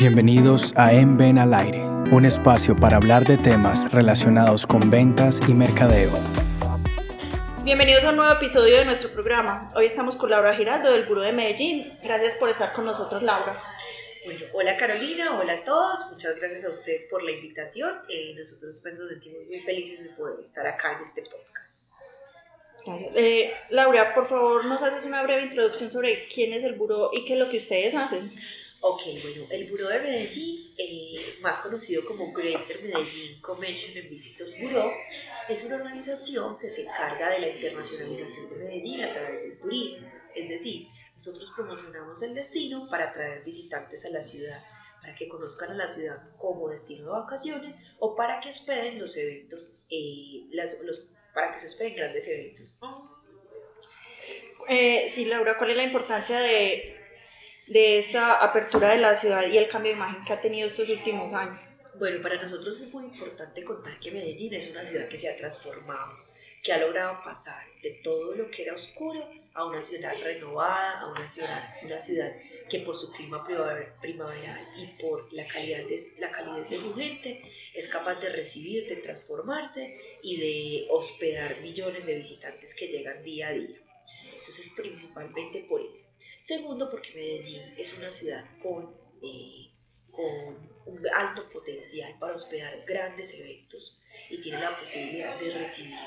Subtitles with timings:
[0.00, 5.38] Bienvenidos a En Ven al Aire, un espacio para hablar de temas relacionados con ventas
[5.46, 6.10] y mercadeo.
[7.64, 9.68] Bienvenidos a un nuevo episodio de nuestro programa.
[9.76, 11.98] Hoy estamos con Laura Giraldo del Buró de Medellín.
[12.02, 13.62] Gracias por estar con nosotros, Laura.
[14.24, 16.12] Bueno, hola Carolina, hola a todos.
[16.12, 18.00] Muchas gracias a ustedes por la invitación.
[18.08, 21.84] Eh, nosotros pues, nos sentimos muy felices de poder estar acá en este podcast.
[22.86, 23.12] Gracias.
[23.16, 27.26] Eh, Laura, por favor, nos haces una breve introducción sobre quién es el Buró y
[27.26, 28.30] qué es lo que ustedes hacen.
[28.82, 34.58] Ok, bueno, el Buró de Medellín, eh, más conocido como Greater Medellín Convention and Visitors
[34.58, 34.90] Bureau,
[35.50, 40.10] es una organización que se encarga de la internacionalización de Medellín a través del turismo.
[40.34, 44.58] Es decir, nosotros promocionamos el destino para atraer visitantes a la ciudad,
[45.02, 49.14] para que conozcan a la ciudad como destino de vacaciones o para que hospeden los
[49.18, 52.74] eventos, eh, las, los, para que se hospeden grandes eventos.
[54.68, 56.99] Eh, sí, Laura, ¿cuál es la importancia de,
[57.70, 60.90] de esta apertura de la ciudad y el cambio de imagen que ha tenido estos
[60.90, 61.60] últimos años?
[61.98, 65.36] Bueno, para nosotros es muy importante contar que Medellín es una ciudad que se ha
[65.36, 66.16] transformado,
[66.64, 71.12] que ha logrado pasar de todo lo que era oscuro a una ciudad renovada, a
[71.12, 72.32] una ciudad, una ciudad
[72.68, 73.44] que por su clima
[74.00, 77.40] primaveral y por la calidad de, la calidez de su gente
[77.74, 83.48] es capaz de recibir, de transformarse y de hospedar millones de visitantes que llegan día
[83.48, 83.78] a día.
[84.24, 86.09] Entonces, principalmente por eso.
[86.42, 89.70] Segundo, porque Medellín es una ciudad con, eh,
[90.10, 95.98] con un alto potencial para hospedar grandes eventos y tiene la posibilidad de recibir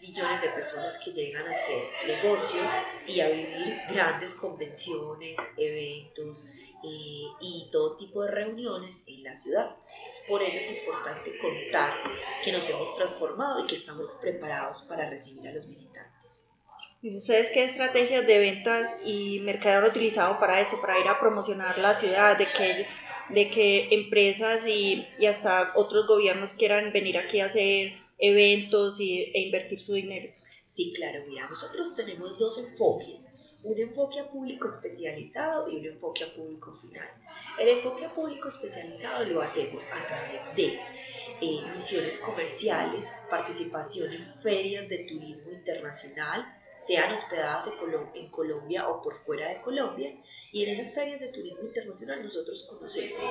[0.00, 2.70] millones de personas que llegan a hacer negocios
[3.06, 6.50] y a vivir grandes convenciones, eventos
[6.84, 9.74] eh, y todo tipo de reuniones en la ciudad.
[10.28, 11.94] por eso es importante contar
[12.42, 16.13] que nos hemos transformado y que estamos preparados para recibir a los visitantes.
[17.04, 21.20] ¿Y ustedes qué estrategias de ventas y mercadeo han utilizado para eso, para ir a
[21.20, 22.86] promocionar la ciudad, de que,
[23.28, 29.20] de que empresas y, y hasta otros gobiernos quieran venir aquí a hacer eventos y,
[29.20, 30.32] e invertir su dinero?
[30.64, 33.26] Sí, claro, mira, nosotros tenemos dos enfoques,
[33.64, 37.06] un enfoque a público especializado y un enfoque a público final.
[37.58, 40.80] El enfoque a público especializado lo hacemos a través de
[41.42, 47.68] eh, misiones comerciales, participación en ferias de turismo internacional, sean hospedadas
[48.14, 50.14] en, Colombia o por fuera de Colombia.
[50.52, 53.24] Y en esas ferias de turismo internacional nosotros conocemos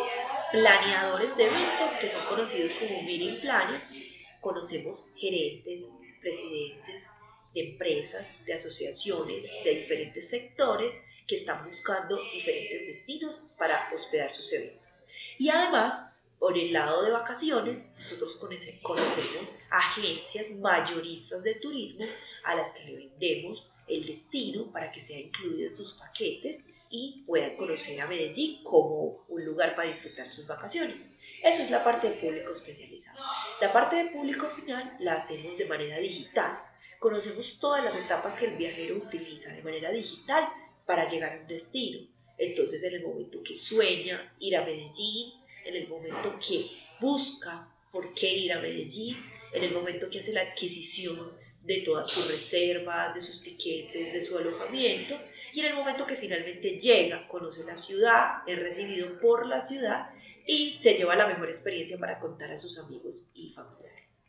[0.51, 3.97] planeadores de eventos que son conocidos como meeting planners,
[4.41, 7.07] conocemos gerentes, presidentes
[7.53, 10.95] de empresas, de asociaciones, de diferentes sectores
[11.27, 15.05] que están buscando diferentes destinos para hospedar sus eventos.
[15.37, 16.12] Y además
[16.43, 22.05] por el lado de vacaciones, nosotros conocemos agencias mayoristas de turismo
[22.43, 27.23] a las que le vendemos el destino para que sea incluido en sus paquetes y
[27.25, 31.11] puedan conocer a Medellín como un lugar para disfrutar sus vacaciones.
[31.41, 33.23] Eso es la parte de público especializado.
[33.61, 36.57] La parte de público final la hacemos de manera digital.
[36.99, 40.49] Conocemos todas las etapas que el viajero utiliza de manera digital
[40.85, 42.05] para llegar a un destino.
[42.37, 46.68] Entonces, en el momento que sueña ir a Medellín, en el momento que
[47.00, 49.18] busca por qué ir a Medellín,
[49.53, 51.31] en el momento que hace la adquisición
[51.62, 55.18] de todas sus reservas, de sus tiquetes, de su alojamiento,
[55.53, 60.09] y en el momento que finalmente llega, conoce la ciudad, es recibido por la ciudad
[60.46, 64.23] y se lleva la mejor experiencia para contar a sus amigos y familiares.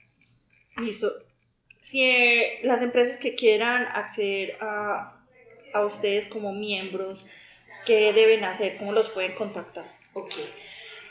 [0.76, 1.12] Listo.
[1.80, 5.26] Si eh, las empresas que quieran acceder a,
[5.74, 7.26] a ustedes como miembros,
[7.84, 8.76] ¿qué deben hacer?
[8.78, 9.84] ¿Cómo los pueden contactar?
[10.14, 10.34] Ok.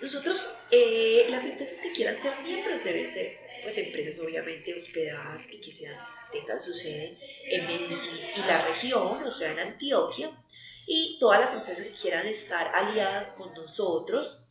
[0.03, 5.61] Nosotros, eh, las empresas que quieran ser miembros deben ser pues empresas obviamente hospedadas que,
[5.61, 5.97] que sean,
[6.29, 10.37] tengan su sede en Medellín y la región, o sea, en Antioquia,
[10.85, 14.49] y todas las empresas que quieran estar aliadas con nosotros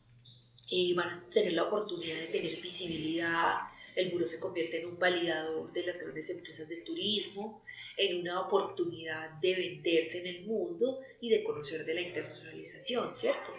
[0.71, 3.59] eh, van a tener la oportunidad de tener visibilidad.
[3.95, 7.63] El buro se convierte en un validador de las grandes empresas de turismo,
[7.97, 13.53] en una oportunidad de venderse en el mundo y de conocer de la internacionalización, ¿cierto?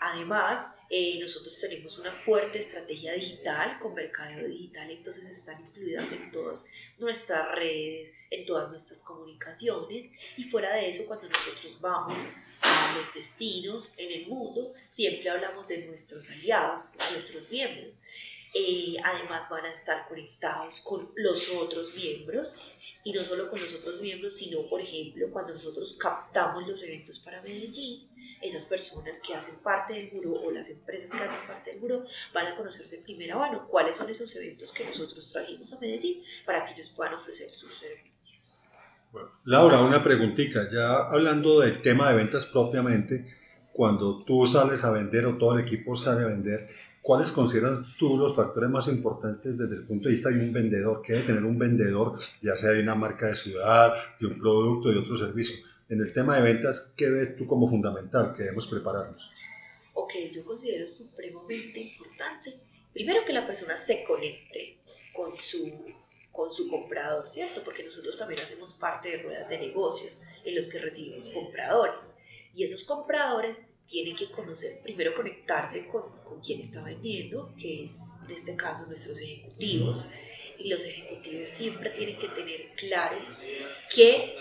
[0.00, 6.30] Además, eh, nosotros tenemos una fuerte estrategia digital con mercadeo digital, entonces están incluidas en
[6.30, 6.66] todas
[6.98, 12.18] nuestras redes, en todas nuestras comunicaciones y fuera de eso, cuando nosotros vamos
[12.60, 17.98] a los destinos en el mundo, siempre hablamos de nuestros aliados, nuestros miembros.
[18.54, 22.62] Eh, además van a estar conectados con los otros miembros
[23.04, 27.18] y no solo con los otros miembros, sino por ejemplo cuando nosotros captamos los eventos
[27.18, 28.08] para Medellín,
[28.42, 32.04] esas personas que hacen parte del buró o las empresas que hacen parte del buró
[32.32, 36.22] van a conocer de primera mano cuáles son esos eventos que nosotros trajimos a Medellín
[36.44, 38.38] para que ellos puedan ofrecer sus servicios.
[39.10, 43.38] Bueno, Laura, una preguntita, ya hablando del tema de ventas propiamente,
[43.72, 46.68] cuando tú sales a vender o todo el equipo sale a vender,
[47.00, 51.00] ¿cuáles consideran tú los factores más importantes desde el punto de vista de un vendedor?
[51.00, 54.90] ¿Qué debe tener un vendedor, ya sea de una marca de ciudad, de un producto,
[54.90, 55.64] de otro servicio?
[55.90, 59.32] En el tema de ventas, ¿qué ves tú como fundamental que debemos prepararnos?
[59.94, 62.54] Ok, yo considero supremamente importante,
[62.92, 64.76] primero que la persona se conecte
[65.14, 65.84] con su,
[66.30, 67.62] con su comprador, ¿cierto?
[67.64, 72.12] Porque nosotros también hacemos parte de ruedas de negocios en los que recibimos compradores.
[72.54, 78.00] Y esos compradores tienen que conocer, primero conectarse con, con quien está vendiendo, que es
[78.26, 80.10] en este caso nuestros ejecutivos.
[80.58, 83.16] Y los ejecutivos siempre tienen que tener claro
[83.94, 84.34] qué,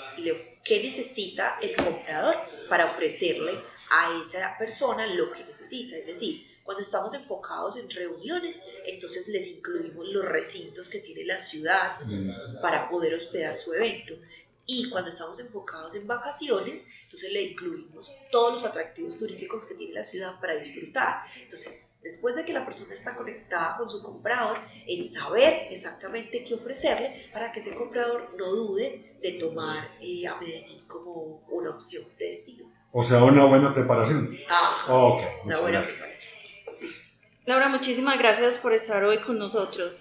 [0.68, 2.36] qué necesita el comprador
[2.70, 5.96] para ofrecerle a esa persona lo que necesita.
[5.96, 11.38] Es decir, cuando estamos enfocados en reuniones, entonces les incluimos los recintos que tiene la
[11.38, 12.60] ciudad mm.
[12.62, 14.16] para poder hospedar su evento.
[14.66, 19.94] Y cuando estamos enfocados en vacaciones, entonces le incluimos todos los atractivos turísticos que tiene
[19.94, 21.24] la ciudad para disfrutar.
[21.36, 26.54] Entonces, después de que la persona está conectada con su comprador, es saber exactamente qué
[26.54, 32.04] ofrecerle para que ese comprador no dude de tomar eh, a Medellín como una opción
[32.18, 32.72] de destino.
[32.92, 34.38] O sea, una buena preparación.
[34.50, 36.18] Ah, okay, una buena preparación.
[37.46, 39.92] Laura, muchísimas gracias por estar hoy con nosotros.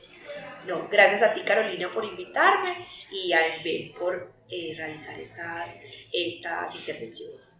[0.66, 2.72] No, gracias a ti Carolina por invitarme
[3.12, 5.80] y a Envel por eh, realizar estas,
[6.12, 7.55] estas intervenciones.